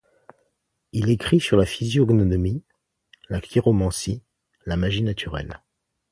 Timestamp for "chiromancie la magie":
3.39-5.03